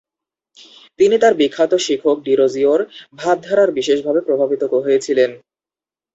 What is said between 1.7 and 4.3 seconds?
শিক্ষক ডিরোজিওর ভাবধারার বিশেষভাবে